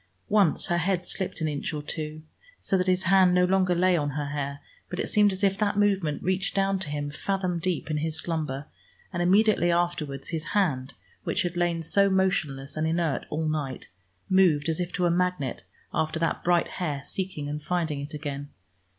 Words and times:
Once 0.29 0.65
her 0.69 0.79
head 0.79 1.05
slipped 1.05 1.41
an 1.41 1.47
inch 1.47 1.75
or 1.75 1.83
two, 1.83 2.23
so 2.57 2.75
that 2.75 2.87
his 2.87 3.03
hand 3.03 3.35
no 3.35 3.45
longer 3.45 3.75
lay 3.75 3.95
on 3.95 4.09
her 4.17 4.29
hair, 4.29 4.59
but 4.89 4.99
it 4.99 5.07
seemed 5.07 5.31
as 5.31 5.43
if 5.43 5.59
that 5.59 5.77
movement 5.77 6.23
reached 6.23 6.55
down 6.55 6.79
to 6.79 6.89
him 6.89 7.11
fathom 7.11 7.59
deep 7.59 7.91
in 7.91 7.97
his 7.97 8.19
slumber 8.19 8.65
and 9.13 9.21
immediately 9.21 9.69
afterwards 9.71 10.29
his 10.29 10.43
hand, 10.57 10.95
which 11.23 11.43
had 11.43 11.55
lain 11.55 11.83
so 11.83 12.09
motionless 12.09 12.75
and 12.75 12.87
inert 12.87 13.27
all 13.29 13.47
night, 13.47 13.89
moved, 14.27 14.69
as 14.69 14.79
if 14.79 14.91
to 14.91 15.05
a 15.05 15.11
magnet, 15.11 15.65
after 15.93 16.17
that 16.19 16.43
bright 16.43 16.67
hair, 16.79 17.03
seeking 17.03 17.47
and 17.47 17.61
finding 17.61 17.99
it 18.01 18.15
again. 18.15 18.49